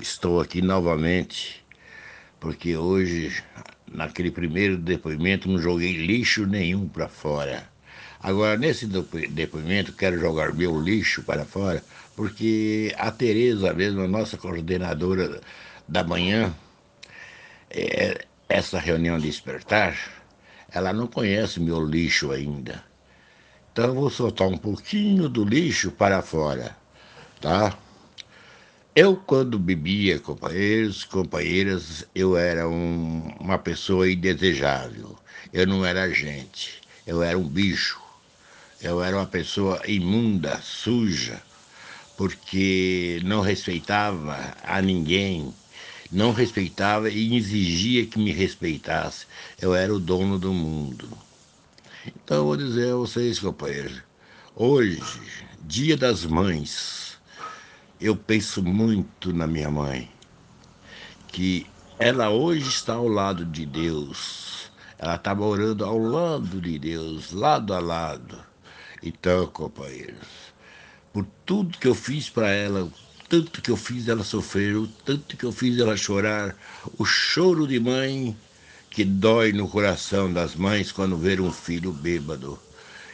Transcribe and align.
Estou 0.00 0.40
aqui 0.40 0.62
novamente, 0.62 1.64
porque 2.38 2.76
hoje, 2.76 3.42
naquele 3.90 4.30
primeiro 4.30 4.76
depoimento, 4.76 5.48
não 5.48 5.58
joguei 5.58 5.92
lixo 5.92 6.46
nenhum 6.46 6.86
para 6.86 7.08
fora. 7.08 7.68
Agora, 8.22 8.56
nesse 8.56 8.86
depoimento, 8.86 9.92
quero 9.92 10.20
jogar 10.20 10.54
meu 10.54 10.80
lixo 10.80 11.24
para 11.24 11.44
fora, 11.44 11.82
porque 12.14 12.94
a 12.96 13.10
Tereza 13.10 13.72
mesmo, 13.74 14.02
a 14.02 14.08
nossa 14.08 14.36
coordenadora 14.36 15.40
da 15.88 16.04
manhã, 16.04 16.54
é, 17.70 18.24
essa 18.48 18.78
reunião 18.78 19.18
de 19.18 19.26
despertar, 19.26 19.96
ela 20.70 20.92
não 20.92 21.08
conhece 21.08 21.58
meu 21.58 21.84
lixo 21.84 22.30
ainda. 22.30 22.84
Então 23.72 23.86
eu 23.86 23.94
vou 23.94 24.10
soltar 24.10 24.46
um 24.46 24.56
pouquinho 24.56 25.28
do 25.28 25.44
lixo 25.44 25.90
para 25.90 26.22
fora, 26.22 26.76
tá? 27.40 27.76
Eu, 28.94 29.16
quando 29.16 29.56
bebia, 29.56 30.18
companheiros, 30.18 31.04
companheiras, 31.04 32.04
eu 32.12 32.36
era 32.36 32.68
um, 32.68 33.32
uma 33.38 33.56
pessoa 33.56 34.10
indesejável. 34.10 35.16
Eu 35.52 35.64
não 35.64 35.86
era 35.86 36.12
gente, 36.12 36.80
eu 37.06 37.22
era 37.22 37.38
um 37.38 37.48
bicho. 37.48 38.00
Eu 38.82 39.00
era 39.00 39.16
uma 39.16 39.26
pessoa 39.26 39.80
imunda, 39.86 40.60
suja, 40.60 41.40
porque 42.16 43.20
não 43.24 43.42
respeitava 43.42 44.56
a 44.64 44.82
ninguém, 44.82 45.54
não 46.10 46.32
respeitava 46.32 47.08
e 47.10 47.36
exigia 47.36 48.06
que 48.06 48.18
me 48.18 48.32
respeitasse. 48.32 49.26
Eu 49.60 49.72
era 49.72 49.94
o 49.94 50.00
dono 50.00 50.36
do 50.36 50.52
mundo. 50.52 51.08
Então, 52.06 52.38
eu 52.38 52.44
vou 52.44 52.56
dizer 52.56 52.92
a 52.92 52.96
vocês, 52.96 53.38
companheiros, 53.38 54.02
hoje, 54.56 55.00
dia 55.60 55.96
das 55.96 56.24
mães, 56.24 57.09
eu 58.00 58.16
penso 58.16 58.62
muito 58.62 59.32
na 59.32 59.46
minha 59.46 59.70
mãe, 59.70 60.10
que 61.28 61.66
ela 61.98 62.30
hoje 62.30 62.68
está 62.68 62.94
ao 62.94 63.06
lado 63.06 63.44
de 63.44 63.66
Deus, 63.66 64.70
ela 64.98 65.16
está 65.16 65.34
morando 65.34 65.84
ao 65.84 65.98
lado 65.98 66.60
de 66.60 66.78
Deus, 66.78 67.30
lado 67.32 67.74
a 67.74 67.78
lado. 67.78 68.38
Então, 69.02 69.46
companheiros, 69.48 70.28
por 71.12 71.26
tudo 71.44 71.78
que 71.78 71.88
eu 71.88 71.94
fiz 71.94 72.30
para 72.30 72.50
ela, 72.50 72.90
tanto 73.28 73.60
que 73.60 73.70
eu 73.70 73.76
fiz 73.76 74.08
ela 74.08 74.24
sofrer, 74.24 74.76
o 74.76 74.86
tanto 74.86 75.36
que 75.36 75.44
eu 75.44 75.52
fiz 75.52 75.78
ela 75.78 75.96
chorar, 75.96 76.56
o 76.98 77.04
choro 77.04 77.66
de 77.66 77.78
mãe 77.78 78.36
que 78.90 79.04
dói 79.04 79.52
no 79.52 79.68
coração 79.68 80.32
das 80.32 80.54
mães 80.56 80.90
quando 80.90 81.16
ver 81.16 81.40
um 81.40 81.52
filho 81.52 81.92
bêbado. 81.92 82.58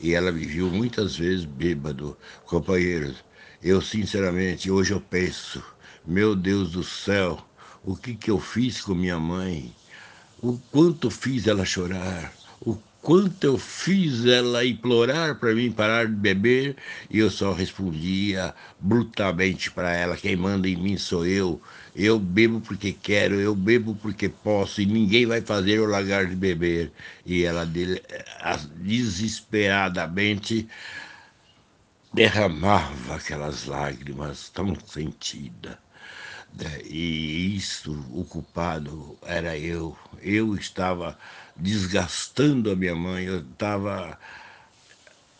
E 0.00 0.14
ela 0.14 0.32
viu 0.32 0.70
muitas 0.70 1.16
vezes 1.16 1.44
bêbado, 1.44 2.16
companheiros. 2.46 3.16
Eu, 3.60 3.80
sinceramente, 3.82 4.70
hoje 4.70 4.92
eu 4.92 5.00
penso, 5.00 5.62
meu 6.06 6.34
Deus 6.36 6.72
do 6.72 6.84
céu, 6.84 7.44
o 7.82 7.96
que, 7.96 8.14
que 8.14 8.30
eu 8.30 8.38
fiz 8.38 8.80
com 8.80 8.94
minha 8.94 9.18
mãe? 9.18 9.74
O 10.40 10.58
quanto 10.70 11.10
fiz 11.10 11.46
ela 11.46 11.64
chorar? 11.64 12.32
O 12.60 12.76
quanto 13.00 13.44
eu 13.44 13.58
fiz 13.58 14.24
ela 14.26 14.64
implorar 14.64 15.38
para 15.40 15.54
mim 15.54 15.72
parar 15.72 16.06
de 16.06 16.14
beber 16.14 16.76
e 17.10 17.18
eu 17.18 17.30
só 17.30 17.52
respondia 17.52 18.54
brutalmente 18.78 19.70
para 19.72 19.92
ela: 19.92 20.16
quem 20.16 20.36
manda 20.36 20.68
em 20.68 20.76
mim 20.76 20.96
sou 20.96 21.26
eu. 21.26 21.60
Eu 21.96 22.18
bebo 22.18 22.60
porque 22.60 22.92
quero, 22.92 23.36
eu 23.40 23.54
bebo 23.56 23.94
porque 23.96 24.28
posso 24.28 24.80
e 24.80 24.86
ninguém 24.86 25.26
vai 25.26 25.40
fazer 25.40 25.72
eu 25.78 25.86
largar 25.86 26.26
de 26.26 26.36
beber. 26.36 26.92
E 27.26 27.42
ela 27.44 27.66
desesperadamente 28.76 30.68
derramava 32.12 33.16
aquelas 33.16 33.66
lágrimas 33.66 34.48
tão 34.48 34.76
sentidas. 34.86 35.76
Né? 36.58 36.80
E 36.84 37.56
isso, 37.56 37.92
o 38.12 38.24
culpado 38.24 39.16
era 39.22 39.56
eu. 39.56 39.96
Eu 40.22 40.54
estava 40.54 41.18
desgastando 41.56 42.70
a 42.70 42.76
minha 42.76 42.94
mãe, 42.94 43.24
eu 43.24 43.40
estava 43.40 44.18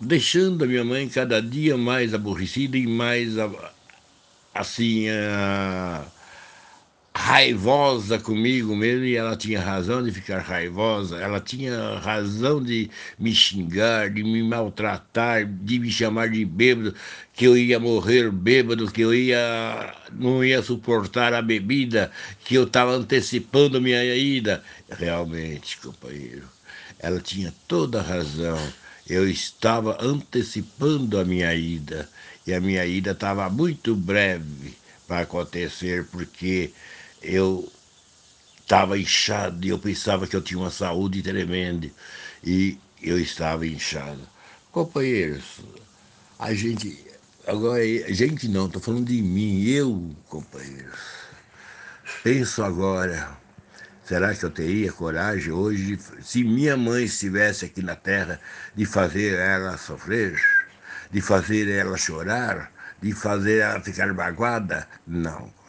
deixando 0.00 0.64
a 0.64 0.66
minha 0.66 0.84
mãe 0.84 1.08
cada 1.08 1.40
dia 1.42 1.76
mais 1.76 2.14
aborrecida 2.14 2.76
e 2.76 2.86
mais 2.86 3.34
assim. 4.54 5.06
Raivosa 7.30 8.18
comigo 8.18 8.74
mesmo 8.74 9.04
e 9.04 9.14
ela 9.14 9.36
tinha 9.36 9.60
razão 9.60 10.02
de 10.02 10.10
ficar 10.10 10.40
raivosa, 10.40 11.16
ela 11.16 11.38
tinha 11.38 11.96
razão 12.00 12.60
de 12.60 12.90
me 13.16 13.32
xingar, 13.32 14.10
de 14.10 14.24
me 14.24 14.42
maltratar, 14.42 15.46
de 15.46 15.78
me 15.78 15.88
chamar 15.92 16.28
de 16.28 16.44
bêbado, 16.44 16.92
que 17.32 17.44
eu 17.44 17.56
ia 17.56 17.78
morrer 17.78 18.32
bêbado, 18.32 18.90
que 18.90 19.02
eu 19.02 19.14
ia 19.14 19.94
não 20.12 20.44
ia 20.44 20.60
suportar 20.60 21.32
a 21.32 21.40
bebida, 21.40 22.10
que 22.44 22.56
eu 22.56 22.64
estava 22.64 22.90
antecipando 22.96 23.80
minha 23.80 24.04
ida. 24.16 24.60
Realmente, 24.90 25.78
companheiro, 25.78 26.48
ela 26.98 27.20
tinha 27.20 27.54
toda 27.68 28.00
a 28.00 28.02
razão. 28.02 28.58
Eu 29.08 29.28
estava 29.30 29.96
antecipando 30.04 31.16
a 31.16 31.24
minha 31.24 31.54
ida 31.54 32.08
e 32.44 32.52
a 32.52 32.60
minha 32.60 32.84
ida 32.84 33.12
estava 33.12 33.48
muito 33.48 33.94
breve 33.94 34.74
para 35.06 35.20
acontecer, 35.20 36.06
porque 36.06 36.72
eu 37.22 37.70
estava 38.60 38.96
inchado 38.96 39.66
e 39.66 39.70
eu 39.70 39.78
pensava 39.78 40.26
que 40.26 40.36
eu 40.36 40.42
tinha 40.42 40.60
uma 40.60 40.70
saúde 40.70 41.22
tremenda 41.22 41.90
e 42.42 42.78
eu 43.02 43.18
estava 43.18 43.66
inchado. 43.66 44.20
Companheiros, 44.70 45.60
a 46.38 46.54
gente. 46.54 47.06
Agora, 47.46 47.82
a 47.82 48.12
gente 48.12 48.46
não, 48.48 48.66
estou 48.66 48.80
falando 48.80 49.06
de 49.06 49.20
mim, 49.20 49.64
eu, 49.64 50.14
companheiros. 50.28 51.00
Penso 52.22 52.62
agora, 52.62 53.36
será 54.04 54.34
que 54.34 54.44
eu 54.44 54.50
teria 54.50 54.92
coragem 54.92 55.52
hoje, 55.52 55.98
se 56.22 56.44
minha 56.44 56.76
mãe 56.76 57.04
estivesse 57.04 57.64
aqui 57.64 57.82
na 57.82 57.96
terra, 57.96 58.40
de 58.76 58.84
fazer 58.84 59.34
ela 59.34 59.76
sofrer, 59.78 60.40
de 61.10 61.20
fazer 61.20 61.68
ela 61.68 61.96
chorar, 61.96 62.70
de 63.02 63.12
fazer 63.12 63.58
ela 63.58 63.80
ficar 63.80 64.12
magoada? 64.14 64.86
Não 65.06 65.59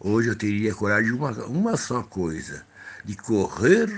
Hoje 0.00 0.28
eu 0.28 0.36
teria 0.36 0.74
coragem 0.74 1.10
de 1.10 1.12
uma, 1.12 1.32
uma 1.46 1.76
só 1.76 2.02
coisa, 2.02 2.64
de 3.04 3.16
correr 3.16 3.88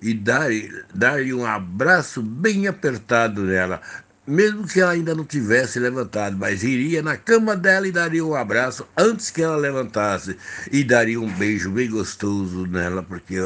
e 0.00 0.12
dar-lhe 0.12 0.84
dar 0.92 1.20
um 1.22 1.46
abraço 1.46 2.20
bem 2.20 2.66
apertado 2.66 3.44
nela, 3.44 3.80
mesmo 4.26 4.66
que 4.66 4.80
ela 4.80 4.92
ainda 4.92 5.14
não 5.14 5.24
tivesse 5.24 5.78
levantado, 5.78 6.36
mas 6.36 6.64
iria 6.64 7.00
na 7.00 7.16
cama 7.16 7.56
dela 7.56 7.86
e 7.86 7.92
daria 7.92 8.24
um 8.24 8.34
abraço 8.34 8.86
antes 8.96 9.30
que 9.30 9.42
ela 9.42 9.56
levantasse 9.56 10.36
e 10.72 10.82
daria 10.82 11.20
um 11.20 11.32
beijo 11.32 11.70
bem 11.70 11.88
gostoso 11.88 12.66
nela, 12.66 13.04
porque 13.04 13.36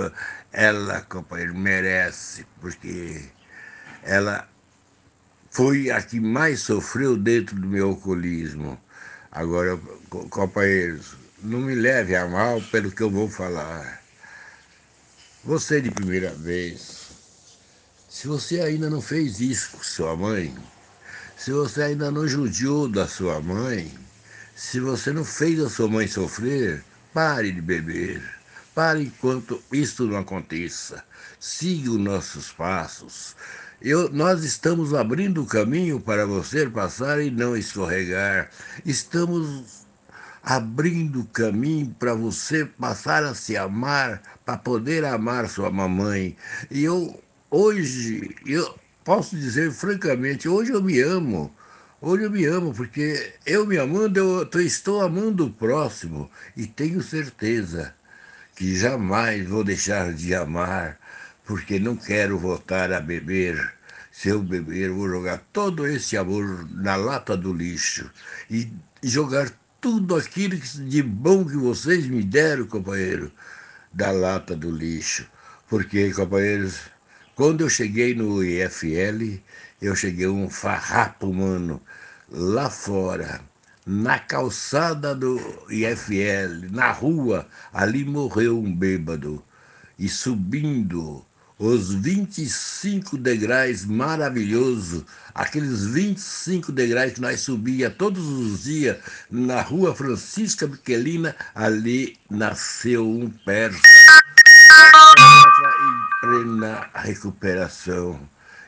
ela, 0.53 1.03
companheiro, 1.03 1.55
merece, 1.55 2.47
porque 2.63 3.21
ela 4.03 4.49
foi 5.51 5.91
a 5.91 6.01
que 6.01 6.19
mais 6.19 6.61
sofreu 6.61 7.17
dentro 7.17 7.57
do 7.57 7.67
meu 7.67 7.89
alcoolismo. 7.89 8.81
Agora, 9.31 9.79
companheiros, 10.31 11.15
não 11.43 11.61
me 11.61 11.75
leve 11.75 12.17
a 12.17 12.27
mal 12.27 12.61
pelo 12.71 12.91
que 12.91 13.03
eu 13.03 13.11
vou 13.11 13.29
falar. 13.29 14.03
Você 15.45 15.81
de 15.81 15.91
primeira 15.91 16.31
vez, 16.31 17.11
se 18.09 18.27
você 18.27 18.61
ainda 18.61 18.89
não 18.89 19.01
fez 19.01 19.41
isso 19.41 19.73
com 19.73 19.83
sua 19.83 20.17
mãe, 20.17 20.57
se 21.37 21.53
você 21.53 21.83
ainda 21.83 22.11
não 22.11 22.27
judiou 22.27 22.89
da 22.89 23.07
sua 23.07 23.41
mãe, 23.41 23.93
se 24.55 24.81
você 24.81 25.13
não 25.13 25.25
fez 25.25 25.61
a 25.61 25.69
sua 25.69 25.89
mãe 25.89 26.09
sofrer, 26.09 26.83
pare 27.13 27.53
de 27.53 27.61
beber. 27.61 28.23
Pare 28.75 29.05
enquanto 29.05 29.63
isso 29.73 30.05
não 30.07 30.19
aconteça. 30.19 31.05
Siga 31.39 31.91
os 31.91 31.99
nossos 31.99 32.53
passos. 32.53 33.37
Eu, 33.81 34.11
nós 34.11 34.43
estamos 34.43 34.95
abrindo 34.95 35.43
o 35.43 35.47
caminho 35.47 36.01
para 36.01 36.27
você 36.27 36.69
passar 36.69 37.23
e 37.23 37.31
não 37.31 37.57
escorregar. 37.57 38.51
Estamos 38.85 39.86
abrindo 40.47 41.25
caminho 41.33 41.93
para 41.99 42.15
você 42.15 42.65
passar 42.65 43.25
a 43.25 43.35
se 43.35 43.57
amar, 43.57 44.23
para 44.45 44.57
poder 44.57 45.05
amar 45.05 45.49
sua 45.49 45.73
mamãe. 45.73 46.37
E 46.71 46.85
eu, 46.85 47.21
hoje, 47.51 48.33
eu 48.47 48.79
posso 49.03 49.37
dizer 49.37 49.73
francamente, 49.73 50.49
hoje 50.49 50.71
eu 50.71 50.81
me 50.81 51.01
amo. 51.01 51.53
Hoje 52.01 52.25
eu 52.25 52.31
me 52.31 52.45
amo, 52.45 52.73
porque 52.73 53.35
eu 53.45 53.67
me 53.67 53.77
amando, 53.77 54.21
eu 54.21 54.61
estou 54.61 55.03
amando 55.03 55.47
o 55.47 55.53
próximo 55.53 56.31
e 56.57 56.65
tenho 56.65 57.03
certeza 57.03 57.93
que 58.55 58.77
jamais 58.77 59.49
vou 59.49 59.65
deixar 59.65 60.13
de 60.13 60.33
amar, 60.33 60.97
porque 61.45 61.81
não 61.81 61.97
quero 61.97 62.39
voltar 62.39 62.93
a 62.93 63.01
beber. 63.01 63.75
Se 64.13 64.29
eu 64.29 64.41
beber, 64.43 64.91
vou 64.93 65.09
jogar 65.09 65.39
todo 65.53 65.87
esse 65.87 66.17
amor 66.17 66.69
na 66.71 66.95
lata 66.95 67.37
do 67.37 67.53
lixo 67.53 68.09
e 68.49 68.71
jogar 69.03 69.51
tudo 69.87 70.17
aquilo 70.17 70.59
de 70.59 71.01
bom 71.01 71.45
que 71.45 71.57
vocês 71.57 72.09
me 72.09 72.21
deram, 72.21 72.67
companheiro, 72.67 73.31
da 73.93 74.11
lata 74.11 74.57
do 74.57 74.69
lixo. 74.69 75.25
Porque, 75.69 76.13
companheiros, 76.13 76.81
quando 77.37 77.61
eu 77.61 77.69
cheguei 77.69 78.13
no 78.13 78.43
IFL, 78.43 79.39
eu 79.81 79.95
cheguei 79.95 80.27
um 80.27 80.51
farrapo, 80.51 81.33
mano, 81.33 81.81
lá 82.29 82.69
fora. 82.69 83.41
na 83.87 84.19
calçada 84.19 85.15
do 85.15 85.39
IFL, 85.71 86.67
na 86.73 86.91
rua, 86.91 87.47
ali 87.73 88.05
morreu 88.05 88.61
um 88.61 88.75
bêbado. 88.75 89.41
E 89.97 90.09
subindo 90.09 91.25
os 91.59 91.95
25 91.95 93.17
degraus 93.17 93.87
maravilhosos, 93.87 95.05
aqueles 95.35 95.87
25 95.87 96.71
degraus 96.71 97.15
que 97.15 97.21
nós 97.21 97.41
subia 97.41 97.89
todos 97.89 98.27
os 98.27 98.65
dias 98.65 98.99
na 99.31 99.63
rua 99.63 99.95
Francisca 99.95 100.67
Miquelina, 100.67 101.35
ali 101.55 102.19
nasceu 102.29 103.09
um 103.09 103.31
persa 103.31 103.81
em 105.81 106.21
plena 106.21 106.91
recuperação. 106.95 108.21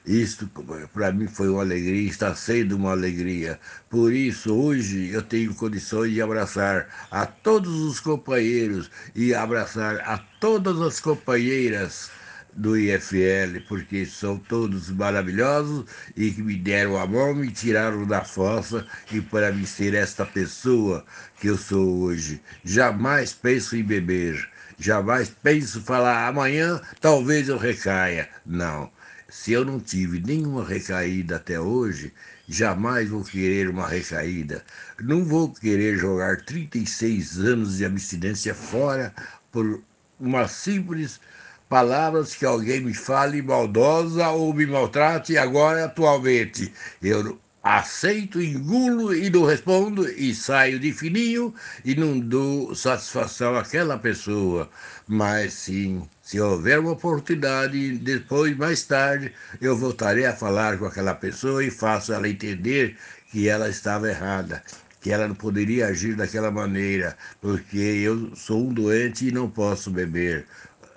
Isto 0.07 0.49
para 0.95 1.13
mim 1.13 1.29
foi 1.29 1.51
uma 1.51 1.61
alegria, 1.61 2.09
está 2.09 2.35
sendo 2.35 2.77
uma 2.77 2.93
alegria. 2.93 3.61
Por 3.91 4.11
isso, 4.11 4.55
hoje 4.55 5.11
eu 5.11 5.21
tenho 5.21 5.55
condições 5.55 6.15
de 6.15 6.23
abraçar 6.23 6.89
a 7.11 7.27
todos 7.27 7.83
os 7.83 8.01
companheiros 8.01 8.91
e 9.15 9.35
abraçar 9.35 10.01
a 10.01 10.17
todas 10.41 10.81
as 10.81 10.99
companheiras 10.99 12.11
do 12.59 12.77
IFL, 12.77 13.61
porque 13.69 14.05
são 14.05 14.37
todos 14.39 14.91
maravilhosos 14.91 15.85
e 16.17 16.31
que 16.31 16.43
me 16.43 16.57
deram 16.57 16.99
a 16.99 17.07
mão, 17.07 17.35
me 17.35 17.51
tiraram 17.51 18.07
da 18.07 18.25
fossa 18.25 18.87
e 19.11 19.21
para 19.21 19.53
me 19.53 19.67
ser 19.67 19.95
esta 19.95 20.27
pessoa 20.27 21.05
que 21.41 21.47
eu 21.47 21.57
sou 21.57 22.01
hoje. 22.01 22.43
Jamais 22.65 23.33
penso 23.33 23.77
em 23.77 23.83
beber, 23.83 24.49
jamais 24.79 25.31
penso 25.43 25.81
falar 25.81 26.27
amanhã 26.27 26.81
talvez 27.01 27.49
eu 27.49 27.57
recaia. 27.57 28.29
Não 28.45 28.91
se 29.29 29.53
eu 29.53 29.65
não 29.65 29.79
tive 29.79 30.21
nenhuma 30.21 30.65
recaída 30.65 31.37
até 31.37 31.61
hoje, 31.61 32.13
jamais 32.49 33.11
vou 33.11 33.23
querer 33.23 33.69
uma 33.69 33.87
recaída. 33.87 34.65
Não 35.03 35.23
vou 35.23 35.53
querer 35.53 35.99
jogar 35.99 36.45
36 36.45 37.39
anos 37.39 37.77
de 37.77 37.85
abstinência 37.85 38.55
fora 38.55 39.15
por 39.53 39.83
uma 40.19 40.49
simples 40.49 41.21
palavras 41.69 42.35
que 42.35 42.45
alguém 42.45 42.81
me 42.81 42.95
fale 42.95 43.43
maldosa 43.43 44.29
ou 44.31 44.53
me 44.55 44.67
maltrate 44.67 45.37
agora 45.37 45.85
atualmente. 45.85 46.73
Eu 47.03 47.39
aceito, 47.63 48.41
engulo 48.41 49.15
e 49.15 49.29
não 49.29 49.45
respondo 49.45 50.09
e 50.09 50.35
saio 50.35 50.79
de 50.79 50.93
fininho 50.93 51.55
e 51.85 51.95
não 51.95 52.19
dou 52.19 52.75
satisfação 52.75 53.57
àquela 53.57 53.99
pessoa. 53.99 54.71
Mas 55.07 55.53
sim, 55.53 56.03
se 56.23 56.41
houver 56.41 56.79
uma 56.79 56.93
oportunidade, 56.93 57.99
depois, 57.99 58.57
mais 58.57 58.85
tarde, 58.85 59.33
eu 59.61 59.77
voltarei 59.77 60.25
a 60.27 60.37
falar 60.37 60.79
com 60.79 60.87
aquela 60.87 61.15
pessoa 61.15 61.65
e 61.65 61.71
faço 61.71 62.13
ela 62.13 62.29
entender 62.29 62.97
que 63.31 63.49
ela 63.49 63.69
estava 63.69 64.09
errada, 64.09 64.63
que 65.01 65.11
ela 65.11 65.29
não 65.29 65.35
poderia 65.35 65.89
agir 65.89 66.17
daquela 66.17 66.51
maneira, 66.51 67.17
porque 67.41 67.79
eu 67.79 68.35
sou 68.35 68.69
um 68.69 68.73
doente 68.73 69.29
e 69.29 69.33
não 69.33 69.49
posso 69.51 69.91
beber. 69.91 70.47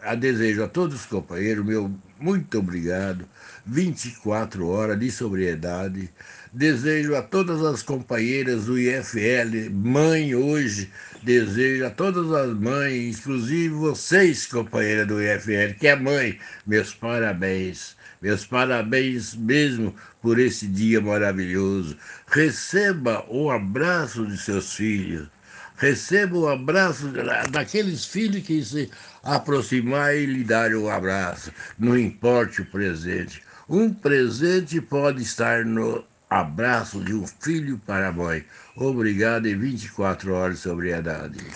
A 0.03 0.15
desejo 0.15 0.63
a 0.63 0.67
todos 0.67 1.01
os 1.01 1.05
companheiros, 1.05 1.63
meu 1.63 1.91
muito 2.19 2.59
obrigado. 2.59 3.27
24 3.65 4.67
horas 4.67 4.99
de 4.99 5.11
sobriedade. 5.11 6.09
Desejo 6.53 7.15
a 7.15 7.21
todas 7.21 7.63
as 7.63 7.81
companheiras 7.81 8.65
do 8.65 8.77
IFL, 8.77 9.71
mãe 9.71 10.35
hoje, 10.35 10.91
desejo 11.23 11.85
a 11.85 11.89
todas 11.89 12.31
as 12.31 12.53
mães, 12.57 13.19
inclusive 13.19 13.69
vocês, 13.69 14.45
companheira 14.45 15.05
do 15.05 15.21
IFL, 15.21 15.77
que 15.79 15.87
é 15.87 15.95
mãe, 15.95 16.39
meus 16.65 16.93
parabéns. 16.93 17.95
Meus 18.21 18.45
parabéns 18.45 19.33
mesmo 19.33 19.95
por 20.21 20.37
esse 20.37 20.67
dia 20.67 21.01
maravilhoso. 21.01 21.97
Receba 22.27 23.25
o 23.27 23.49
abraço 23.49 24.27
de 24.27 24.37
seus 24.37 24.75
filhos. 24.75 25.27
Receba 25.81 26.37
o 26.37 26.47
abraço 26.47 27.11
daqueles 27.49 28.05
filhos 28.05 28.45
que 28.45 28.63
se 28.63 28.87
aproximar 29.23 30.15
e 30.15 30.27
lhe 30.27 30.43
dar 30.43 30.75
um 30.75 30.87
abraço. 30.87 31.51
Não 31.79 31.97
importe 31.97 32.61
o 32.61 32.65
presente. 32.67 33.41
Um 33.67 33.91
presente 33.91 34.79
pode 34.79 35.23
estar 35.23 35.65
no 35.65 36.05
Abraço 36.31 37.03
de 37.03 37.13
um 37.13 37.27
filho 37.27 37.77
para 37.85 38.07
a 38.07 38.11
mãe. 38.13 38.45
Obrigado 38.73 39.49
e 39.49 39.53
24 39.53 40.33
horas 40.33 40.55
de 40.55 40.61
sobriedade. 40.61 41.39